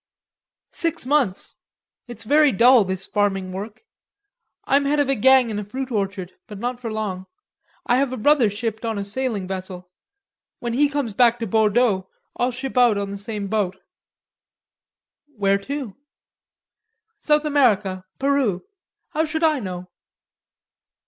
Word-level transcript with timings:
"Six 0.71 1.05
months. 1.05 1.53
It's 2.07 2.23
very 2.23 2.51
dull, 2.51 2.83
this 2.85 3.05
farming 3.05 3.51
work. 3.51 3.83
I'm 4.63 4.85
head 4.85 4.99
of 4.99 5.09
a 5.09 5.13
gang 5.15 5.51
in 5.51 5.59
a 5.59 5.63
fruit 5.63 5.91
orchard, 5.91 6.33
but 6.47 6.57
not 6.57 6.79
for 6.79 6.91
long. 6.91 7.27
I 7.85 7.97
have 7.97 8.11
a 8.11 8.17
brother 8.17 8.49
shipped 8.49 8.83
on 8.83 8.97
a 8.97 9.03
sailing 9.03 9.47
vessel. 9.47 9.91
When 10.57 10.73
he 10.73 10.89
comes 10.89 11.13
back 11.13 11.37
to 11.37 11.45
Bordeaux, 11.45 12.09
I'll 12.35 12.49
ship 12.49 12.79
on 12.79 13.11
the 13.11 13.15
same 13.19 13.45
boat." 13.45 13.77
"Where 15.37 15.59
to?" 15.59 15.95
"South 17.19 17.45
America, 17.45 18.03
Peru; 18.17 18.63
how 19.09 19.25
should 19.25 19.43
I 19.43 19.59
know?" 19.59 19.87